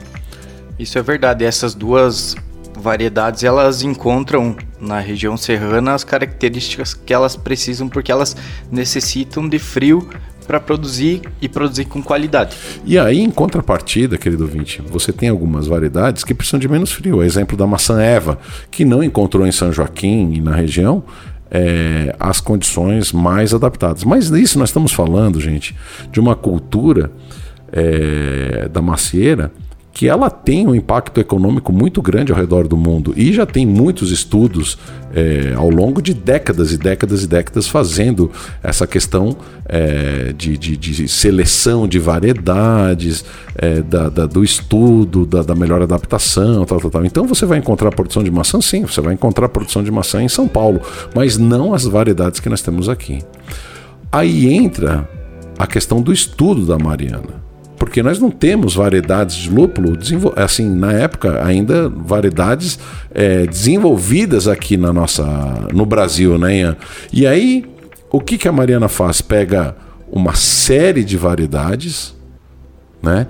[0.79, 1.45] Isso é verdade.
[1.45, 2.37] Essas duas
[2.79, 8.37] variedades elas encontram na região serrana as características que elas precisam porque elas
[8.71, 10.09] necessitam de frio
[10.47, 12.57] para produzir e produzir com qualidade.
[12.85, 17.23] E aí, em contrapartida, querido ouvinte, você tem algumas variedades que precisam de menos frio.
[17.23, 18.39] Exemplo da maçã Eva,
[18.71, 21.03] que não encontrou em São Joaquim e na região
[21.51, 24.05] é, as condições mais adaptadas.
[24.05, 25.75] Mas isso nós estamos falando, gente,
[26.11, 27.11] de uma cultura
[27.73, 29.51] é, da macieira
[29.95, 33.65] que ela tem um impacto econômico muito grande ao redor do mundo e já tem
[33.65, 34.77] muitos estudos
[35.15, 38.29] é, ao longo de décadas e décadas e décadas fazendo
[38.61, 45.45] essa questão é, de, de, de, seleção de variedades, é, da, da, do estudo, da,
[45.45, 47.05] da, melhor adaptação, tal, tal, tal.
[47.05, 50.29] Então você vai encontrar produção de maçã, sim, você vai encontrar produção de maçã em
[50.29, 50.81] São Paulo,
[51.15, 53.21] mas não as variedades que nós temos aqui.
[54.11, 55.09] Aí entra
[55.57, 57.44] a questão do estudo da Mariana
[57.85, 59.93] porque nós não temos variedades de lúpulo,
[60.37, 62.79] assim, na época ainda variedades
[63.15, 65.23] é, desenvolvidas aqui na nossa,
[65.71, 66.61] no Brasil, né?
[66.61, 66.77] Ian?
[67.13, 67.67] E aí,
[68.11, 69.21] o que, que a Mariana faz?
[69.21, 69.77] Pega
[70.11, 72.15] uma série de variedades,
[73.03, 73.27] né?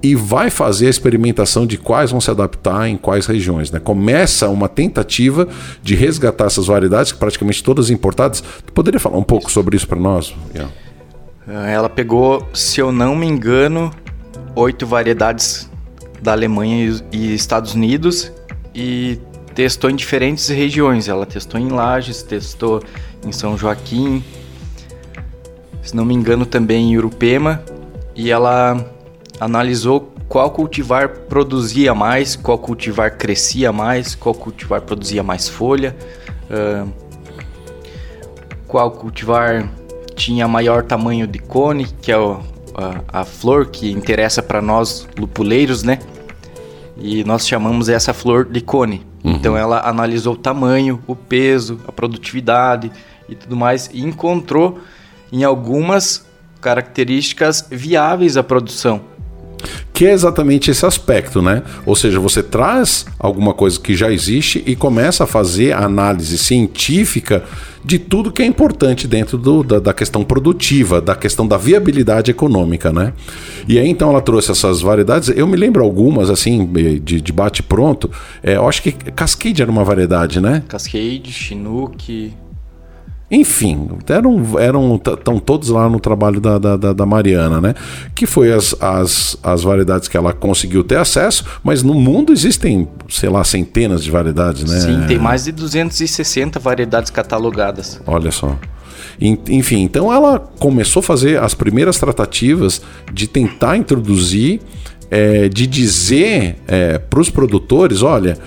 [0.00, 3.72] E vai fazer a experimentação de quais vão se adaptar em quais regiões.
[3.72, 3.80] Né?
[3.80, 5.48] Começa uma tentativa
[5.82, 8.44] de resgatar essas variedades, que praticamente todas importadas.
[8.64, 10.32] Tu poderia falar um pouco sobre isso para nós?
[10.54, 10.72] Yeah.
[11.50, 13.90] Ah, ela pegou, se eu não me engano,
[14.54, 15.70] oito variedades
[16.20, 18.30] da Alemanha e Estados Unidos
[18.74, 19.18] e
[19.54, 21.08] testou em diferentes regiões.
[21.08, 22.82] Ela testou em Lages, testou
[23.24, 24.22] em São Joaquim,
[25.82, 27.62] se não me engano também em Urupema,
[28.14, 28.84] e ela
[29.40, 35.96] analisou qual cultivar produzia mais, qual cultivar crescia mais, qual cultivar produzia mais folha,
[36.50, 36.92] uh,
[38.66, 39.66] qual cultivar
[40.18, 42.40] tinha maior tamanho de cone, que é o,
[42.74, 46.00] a, a flor que interessa para nós lupuleiros, né?
[46.96, 49.06] E nós chamamos essa flor de cone.
[49.22, 49.32] Uhum.
[49.32, 52.90] Então ela analisou o tamanho, o peso, a produtividade
[53.28, 54.80] e tudo mais e encontrou
[55.30, 56.26] em algumas
[56.60, 59.02] características viáveis à produção
[59.98, 61.60] que é exatamente esse aspecto, né?
[61.84, 67.42] Ou seja, você traz alguma coisa que já existe e começa a fazer análise científica
[67.84, 72.30] de tudo que é importante dentro do, da, da, questão produtiva, da questão da viabilidade
[72.30, 73.12] econômica, né?
[73.66, 75.30] E aí então ela trouxe essas variedades.
[75.30, 76.64] Eu me lembro algumas assim
[77.00, 78.08] de, de bate pronto.
[78.40, 80.62] É, eu acho que Cascade era uma variedade, né?
[80.68, 82.32] Cascade, Chinook.
[83.30, 87.74] Enfim, eram, eram estão todos lá no trabalho da, da, da, Mariana, né?
[88.14, 92.88] Que foi as, as, as variedades que ela conseguiu ter acesso, mas no mundo existem,
[93.08, 94.80] sei lá, centenas de variedades, né?
[94.80, 98.00] Sim, tem mais de 260 variedades catalogadas.
[98.06, 98.56] Olha só.
[99.20, 102.80] Enfim, então ela começou a fazer as primeiras tratativas
[103.12, 104.60] de tentar introduzir,
[105.10, 108.38] é, de dizer é, para os produtores: olha,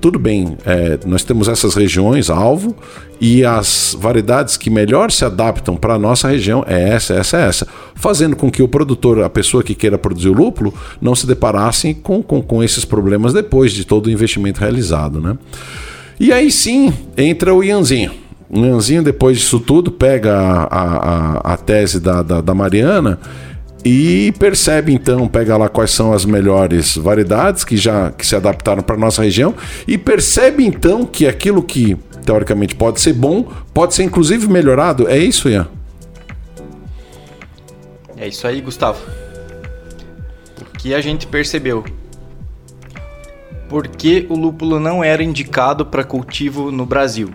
[0.00, 2.76] tudo bem, é, nós temos essas regiões alvo
[3.20, 7.68] e as variedades que melhor se adaptam para a nossa região é essa, essa, essa,
[7.94, 11.94] fazendo com que o produtor, a pessoa que queira produzir o lúpulo, não se deparasse
[11.94, 15.20] com, com, com esses problemas depois de todo o investimento realizado.
[15.20, 15.36] Né?
[16.20, 18.12] E aí sim entra o Ianzinho.
[18.50, 23.18] O Ianzinho, depois disso tudo, pega a, a, a tese da, da, da Mariana
[23.90, 28.82] e percebe então, pega lá quais são as melhores variedades que já que se adaptaram
[28.82, 29.54] para nossa região
[29.86, 35.08] e percebe então que aquilo que teoricamente pode ser bom, pode ser inclusive melhorado.
[35.08, 35.66] É isso, Ian?
[38.18, 39.00] É isso aí, Gustavo.
[40.60, 41.82] O que a gente percebeu?
[43.70, 47.30] Por que o lúpulo não era indicado para cultivo no Brasil?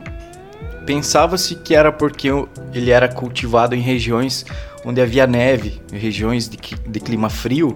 [0.86, 2.28] Pensava-se que era porque
[2.72, 4.46] ele era cultivado em regiões
[4.86, 7.76] onde havia neve, regiões de, de clima frio.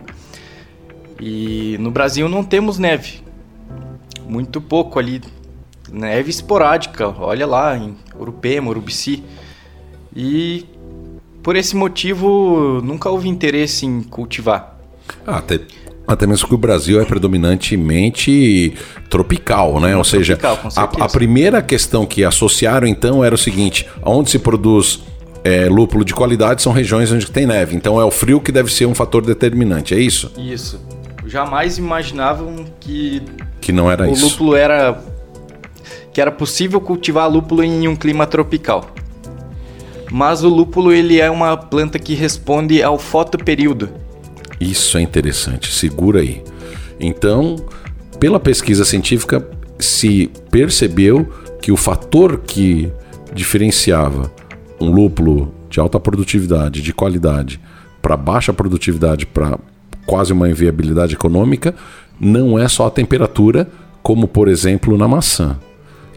[1.20, 3.22] E no Brasil não temos neve.
[4.28, 5.22] Muito pouco ali.
[5.91, 9.24] Neve esporádica, olha lá, em Urupema, Urubici.
[10.15, 10.65] E
[11.41, 14.78] por esse motivo nunca houve interesse em cultivar.
[15.26, 15.62] Ah, até,
[16.06, 18.74] até mesmo que o Brasil é predominantemente
[19.10, 19.96] tropical, né?
[19.96, 20.38] Ou seja,
[20.76, 25.02] a, a primeira questão que associaram então era o seguinte: onde se produz
[25.48, 27.74] é, lúpulo de qualidade são regiões onde tem neve.
[27.74, 30.30] Então é o frio que deve ser um fator determinante, é isso?
[30.38, 30.78] Isso.
[31.26, 33.22] Jamais imaginavam que
[33.62, 34.26] que não era o isso.
[34.26, 35.02] O lúpulo era
[36.12, 38.90] que era possível cultivar lúpulo em um clima tropical.
[40.12, 43.90] Mas o lúpulo ele é uma planta que responde ao fotoperíodo.
[44.60, 46.44] Isso é interessante, segura aí.
[47.00, 47.56] Então,
[48.20, 49.48] pela pesquisa científica,
[49.80, 51.32] se percebeu
[51.62, 52.92] que o fator que
[53.34, 54.32] diferenciava
[54.80, 57.60] um lúpulo de alta produtividade, de qualidade,
[58.02, 59.58] para baixa produtividade, para
[60.06, 61.76] quase uma inviabilidade econômica,
[62.20, 63.70] não é só a temperatura,
[64.02, 65.58] como por exemplo na maçã,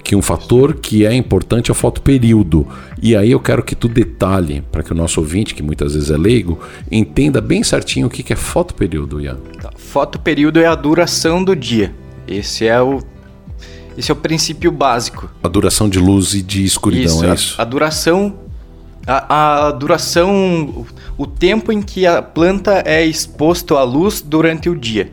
[0.03, 2.67] que um fator que é importante é o fotoperíodo.
[3.03, 6.11] E aí eu quero que tu detalhe, para que o nosso ouvinte, que muitas vezes
[6.11, 6.59] é leigo,
[6.91, 9.39] entenda bem certinho o que é fotoperíodo, Ian.
[9.61, 9.71] Tá.
[9.77, 11.93] Fotoperíodo é a duração do dia.
[12.27, 13.01] Esse é o
[13.99, 15.29] esse é o princípio básico.
[15.43, 17.61] A duração de luz e de escuridão, isso, é a, isso?
[17.61, 18.35] A duração
[19.07, 20.87] a, a, duração,
[21.17, 25.11] o tempo em que a planta é exposto à luz durante o dia.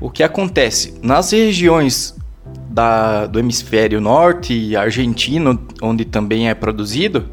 [0.00, 0.94] O que acontece?
[1.02, 2.14] Nas regiões
[2.70, 7.26] da, do hemisfério norte e argentino, onde também é produzido,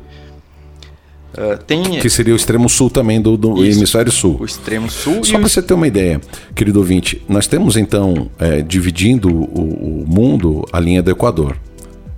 [1.33, 1.99] uh, tem...
[1.99, 4.37] Que seria o extremo sul também do, do hemisfério sul.
[4.41, 5.23] O extremo sul.
[5.23, 6.19] Só para você ter uma ideia,
[6.53, 11.57] querido ouvinte, nós temos então, é, dividindo o, o mundo, a linha do Equador.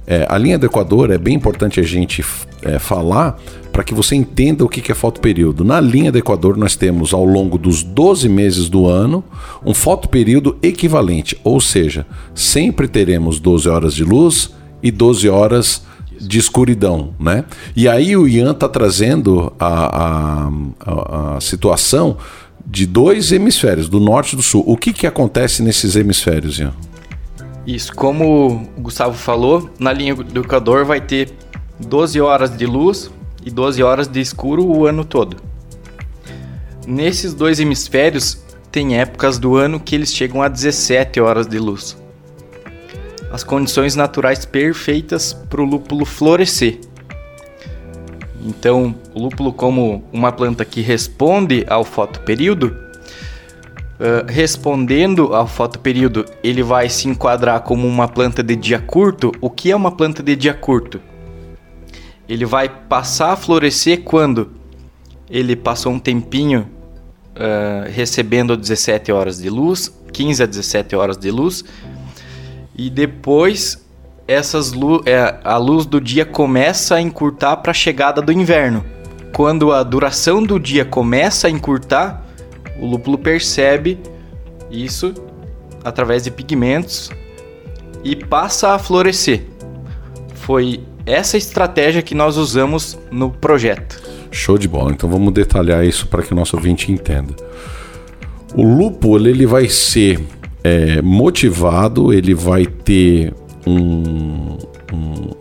[0.10, 2.26] É, a linha do Equador é bem importante a gente
[2.64, 3.40] é, falar
[3.72, 5.64] para que você entenda o que é fotoperíodo.
[5.64, 9.24] Na linha do Equador, nós temos ao longo dos 12 meses do ano
[9.64, 15.84] um fotoperíodo equivalente, ou seja, sempre teremos 12 horas de luz e 12 horas
[16.20, 17.46] de escuridão, né?
[17.76, 22.18] E aí o Ian está trazendo a, a, a, a, situação
[22.66, 24.64] de dois hemisférios, do norte e do sul.
[24.66, 26.74] O que, que acontece nesses hemisférios, Ian?
[27.70, 31.32] Isso, como o Gustavo falou, na linha do Equador vai ter
[31.80, 33.12] 12 horas de luz
[33.46, 35.38] e 12 horas de escuro o ano todo.
[36.88, 41.96] Nesses dois hemisférios, tem épocas do ano que eles chegam a 17 horas de luz.
[43.32, 46.80] As condições naturais perfeitas para o lúpulo florescer.
[48.44, 52.76] Então, o lúpulo, como uma planta que responde ao fotoperíodo,
[54.00, 59.32] Uh, respondendo ao fotoperíodo, ele vai se enquadrar como uma planta de dia curto.
[59.42, 61.02] O que é uma planta de dia curto?
[62.28, 64.52] Ele vai passar a florescer quando
[65.30, 66.70] ele passou um tempinho
[67.36, 71.66] uh, recebendo 17 horas de luz, 15 a 17 horas de luz,
[72.76, 73.86] e depois
[74.28, 78.86] essas lu é, a luz do dia começa a encurtar para a chegada do inverno.
[79.34, 82.29] Quando a duração do dia começa a encurtar,
[82.82, 84.00] o lúpulo percebe
[84.72, 85.14] isso
[85.84, 87.10] através de pigmentos
[88.04, 89.44] e passa a florescer.
[90.36, 94.02] Foi essa estratégia que nós usamos no projeto.
[94.32, 94.92] Show de bola.
[94.92, 97.34] Então vamos detalhar isso para que o nosso ouvinte entenda.
[98.54, 100.20] O lúpulo ele vai ser
[100.64, 103.34] é, motivado, ele vai ter
[103.66, 104.58] um,
[104.94, 105.32] um,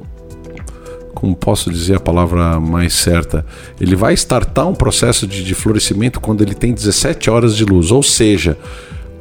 [1.18, 3.44] como posso dizer a palavra mais certa,
[3.80, 7.90] ele vai startar um processo de, de florescimento quando ele tem 17 horas de luz,
[7.90, 8.56] ou seja,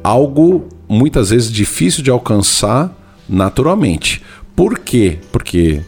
[0.00, 2.96] algo muitas vezes difícil de alcançar
[3.28, 4.22] naturalmente.
[4.54, 5.18] Por quê?
[5.32, 5.82] Porque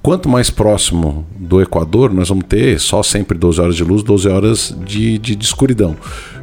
[0.00, 4.28] quanto mais próximo do Equador, nós vamos ter só sempre 12 horas de luz, 12
[4.28, 5.96] horas de, de, de escuridão.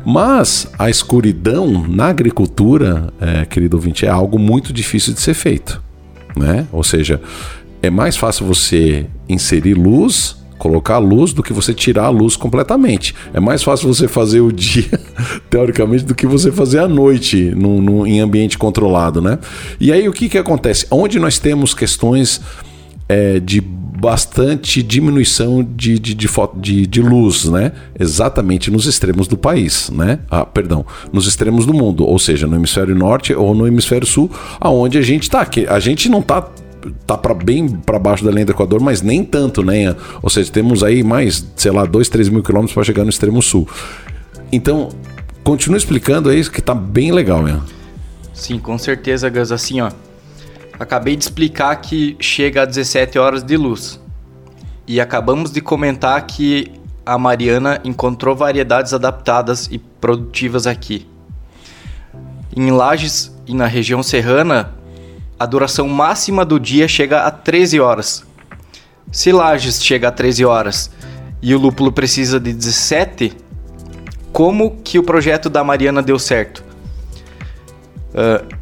[0.05, 5.81] Mas a escuridão na agricultura, é, querido ouvinte, é algo muito difícil de ser feito.
[6.35, 6.67] Né?
[6.71, 7.21] Ou seja,
[7.81, 13.15] é mais fácil você inserir luz, colocar luz, do que você tirar a luz completamente.
[13.33, 14.89] É mais fácil você fazer o dia,
[15.49, 19.39] teoricamente, do que você fazer a noite no, no, em ambiente controlado, né?
[19.79, 20.85] E aí o que, que acontece?
[20.91, 22.41] Onde nós temos questões
[23.07, 27.71] é, de bastante diminuição de, de, de, de, de, luz, né?
[27.99, 30.19] Exatamente nos extremos do país, né?
[30.29, 34.31] Ah, perdão, nos extremos do mundo, ou seja, no hemisfério norte ou no hemisfério sul,
[34.59, 35.47] aonde a gente está.
[35.69, 36.49] A gente não está
[37.05, 39.95] tá para bem para baixo da linha do Equador, mas nem tanto, né?
[40.21, 43.41] Ou seja, temos aí mais, sei lá, 2, 3 mil quilômetros para chegar no extremo
[43.41, 43.67] sul.
[44.51, 44.89] Então,
[45.43, 47.59] continua explicando aí que tá bem legal, né?
[48.33, 49.51] Sim, com certeza, Gus.
[49.51, 49.91] Assim, ó.
[50.79, 53.99] Acabei de explicar que chega a 17 horas de luz.
[54.87, 56.71] E acabamos de comentar que
[57.05, 61.05] a Mariana encontrou variedades adaptadas e produtivas aqui.
[62.55, 64.73] Em Lages e na região serrana,
[65.39, 68.25] a duração máxima do dia chega a 13 horas.
[69.09, 70.91] Se Lages chega a 13 horas
[71.41, 73.35] e o lúpulo precisa de 17,
[74.33, 76.63] como que o projeto da Mariana deu certo?
[78.09, 78.55] Uh,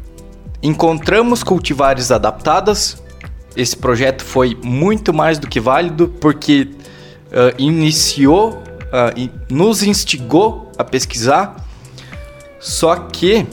[0.62, 3.02] encontramos cultivares adaptadas.
[3.56, 6.70] Esse projeto foi muito mais do que válido porque
[7.26, 11.56] uh, iniciou, uh, nos instigou a pesquisar.
[12.60, 13.46] Só que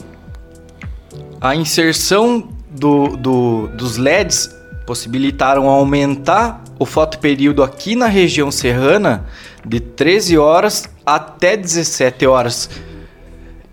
[1.40, 4.54] a inserção do, do, dos LEDs
[4.86, 9.26] possibilitaram aumentar o fotoperíodo aqui na região serrana
[9.64, 12.70] de 13 horas até 17 horas.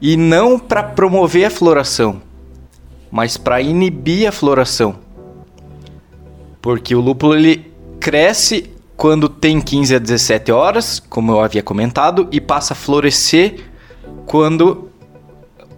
[0.02, 2.22] E não para promover a floração,
[3.12, 4.96] mas para inibir a floração.
[6.62, 12.28] Porque o lúpulo ele cresce quando tem 15 a 17 horas, como eu havia comentado,
[12.32, 13.66] e passa a florescer
[14.26, 14.90] quando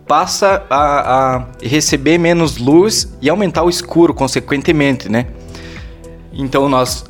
[0.07, 5.27] passa a, a receber menos luz e aumentar o escuro, consequentemente, né?
[6.31, 7.05] Então nós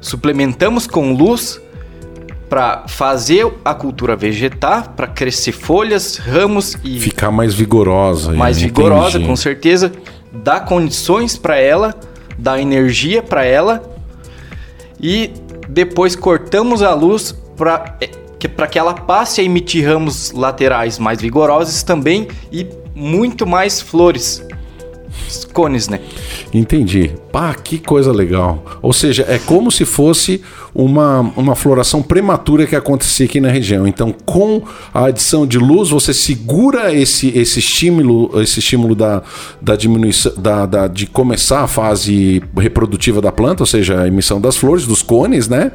[0.00, 1.60] suplementamos com luz
[2.48, 8.32] para fazer a cultura vegetar, para crescer folhas, ramos e ficar mais vigorosa.
[8.32, 9.90] Mais vigorosa, com certeza,
[10.32, 11.94] dar condições para ela,
[12.38, 13.82] dar energia para ela
[15.00, 15.32] e
[15.68, 17.96] depois cortamos a luz para
[18.48, 24.42] que, que ela passe a emitir ramos laterais mais vigorosos também e muito mais flores
[25.52, 26.00] cones, né?
[26.52, 27.12] Entendi.
[27.32, 28.64] Pá, que coisa legal.
[28.82, 30.42] Ou seja, é como se fosse
[30.74, 33.86] uma, uma floração prematura que acontecia aqui na região.
[33.86, 39.22] Então, com a adição de luz, você segura esse, esse estímulo, esse estímulo da,
[39.60, 44.40] da diminuição, da, da, de começar a fase reprodutiva da planta, ou seja, a emissão
[44.40, 45.72] das flores, dos cones, né?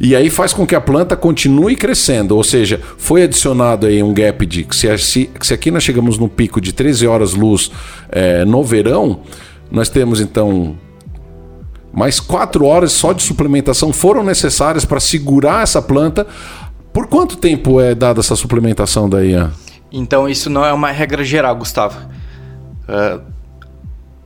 [0.00, 4.14] E aí faz com que a planta continue crescendo, ou seja, foi adicionado aí um
[4.14, 7.70] gap de se, se, aqui nós chegamos no pico de 13 horas luz
[8.08, 9.20] é, no verão,
[9.70, 10.76] nós temos então
[11.92, 16.26] mais 4 horas só de suplementação foram necessárias para segurar essa planta.
[16.92, 19.34] Por quanto tempo é dada essa suplementação daí?
[19.90, 21.98] Então isso não é uma regra geral, Gustavo.
[22.88, 23.20] Uh,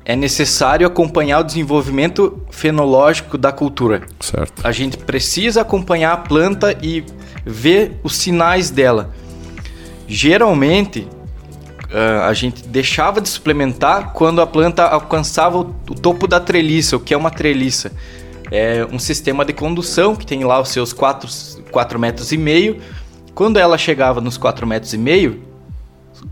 [0.05, 4.03] é necessário acompanhar o desenvolvimento fenológico da cultura.
[4.20, 4.66] Certo.
[4.66, 7.05] A gente precisa acompanhar a planta e
[7.44, 9.14] ver os sinais dela.
[10.09, 11.07] Geralmente,
[11.90, 16.96] uh, a gente deixava de suplementar quando a planta alcançava o, o topo da treliça.
[16.96, 17.92] O que é uma treliça?
[18.50, 21.28] É um sistema de condução que tem lá os seus 4,
[21.70, 22.78] 4 metros e meio.
[23.34, 25.51] Quando ela chegava nos 4 metros e meio,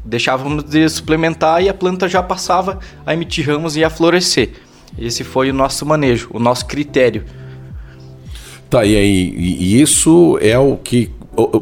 [0.05, 4.51] deixávamos de suplementar e a planta já passava a emitir ramos e a florescer.
[4.99, 7.25] Esse foi o nosso manejo, o nosso critério.
[8.69, 11.11] Tá, e aí, e isso é o que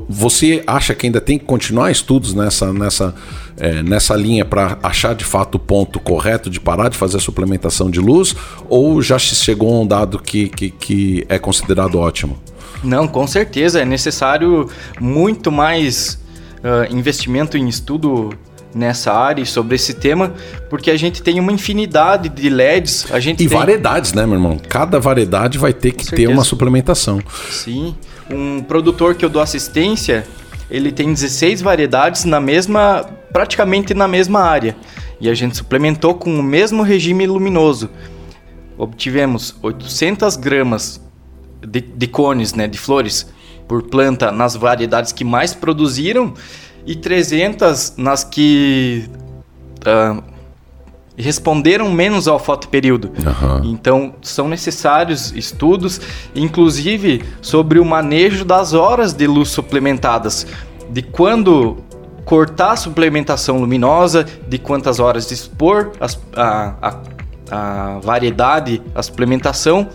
[0.08, 3.14] você acha que ainda tem que continuar estudos nessa, nessa,
[3.56, 7.20] é, nessa linha para achar de fato o ponto correto de parar de fazer a
[7.20, 8.34] suplementação de luz?
[8.68, 12.38] Ou já chegou a um dado que, que, que é considerado ótimo?
[12.82, 13.80] Não, com certeza.
[13.80, 14.68] É necessário
[15.00, 16.18] muito mais
[16.58, 18.30] uh, investimento em estudo
[18.74, 20.32] nessa área sobre esse tema,
[20.68, 23.06] porque a gente tem uma infinidade de LEDs.
[23.10, 23.58] A gente e tem...
[23.58, 24.58] variedades, né, meu irmão?
[24.68, 27.20] Cada variedade vai ter que ter uma suplementação.
[27.50, 27.96] Sim.
[28.30, 30.26] Um produtor que eu dou assistência,
[30.70, 34.76] ele tem 16 variedades na mesma, praticamente na mesma área.
[35.20, 37.90] E a gente suplementou com o mesmo regime luminoso.
[38.76, 41.00] Obtivemos 800 gramas
[41.66, 43.26] de, de cones, né, de flores,
[43.68, 46.32] por planta nas variedades que mais produziram
[46.86, 49.04] e 300 nas que
[49.80, 50.22] uh,
[51.16, 53.08] responderam menos ao fotoperíodo.
[53.08, 53.64] Uhum.
[53.64, 56.00] Então, são necessários estudos,
[56.34, 60.46] inclusive sobre o manejo das horas de luz suplementadas,
[60.88, 61.76] de quando
[62.24, 67.00] cortar a suplementação luminosa, de quantas horas expor as, a, a,
[67.50, 69.88] a variedade, a suplementação,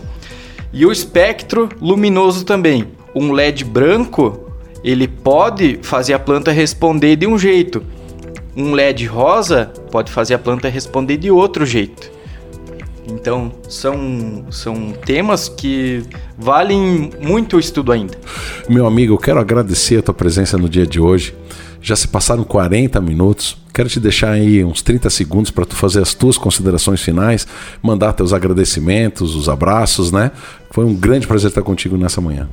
[0.72, 4.50] e o espectro luminoso também um LED branco,
[4.82, 7.82] ele pode fazer a planta responder de um jeito.
[8.56, 12.12] Um LED rosa pode fazer a planta responder de outro jeito.
[13.06, 16.02] Então, são, são temas que
[16.38, 18.14] valem muito o estudo ainda.
[18.68, 21.34] Meu amigo, eu quero agradecer a tua presença no dia de hoje.
[21.82, 23.58] Já se passaram 40 minutos.
[23.74, 27.46] Quero te deixar aí uns 30 segundos para tu fazer as tuas considerações finais,
[27.82, 30.30] mandar teus agradecimentos, os abraços, né?
[30.70, 32.48] Foi um grande prazer estar contigo nessa manhã.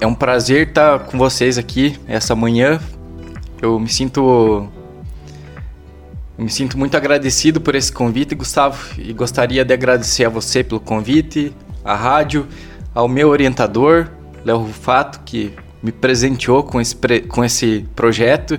[0.00, 2.80] É um prazer estar com vocês aqui essa manhã.
[3.60, 4.68] Eu me sinto
[6.36, 10.80] me sinto muito agradecido por esse convite, Gustavo, e gostaria de agradecer a você pelo
[10.80, 11.54] convite,
[11.84, 12.48] à rádio,
[12.92, 14.08] ao meu orientador,
[14.44, 16.96] Léo Rufato, que me presenteou com esse,
[17.28, 18.58] com esse projeto,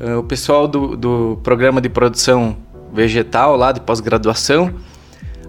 [0.00, 2.56] uh, o pessoal do, do programa de produção
[2.92, 4.72] vegetal lá de pós-graduação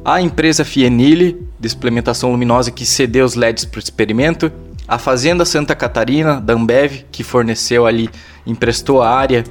[0.05, 4.51] a empresa Fienile, de suplementação luminosa, que cedeu os LEDs para o experimento,
[4.85, 8.09] a Fazenda Santa Catarina, da Ambev, que forneceu ali,
[8.45, 9.45] emprestou a área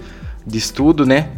[0.46, 1.30] de estudo, né?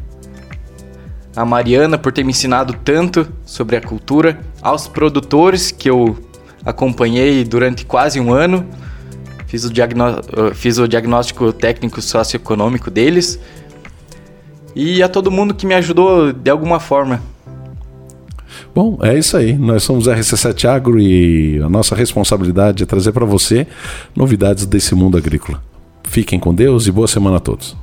[1.37, 6.19] A Mariana, por ter me ensinado tanto sobre a cultura, aos produtores que eu
[6.65, 8.67] acompanhei durante quase um ano,
[9.47, 9.71] fiz o,
[10.55, 13.39] fiz o diagnóstico técnico socioeconômico deles,
[14.75, 17.23] e a todo mundo que me ajudou de alguma forma
[18.75, 19.57] Bom, é isso aí.
[19.57, 23.67] Nós somos RC7 Agro e a nossa responsabilidade é trazer para você
[24.17, 25.63] novidades desse mundo agrícola.
[26.03, 27.77] Fiquem com Deus e boa semana a todos.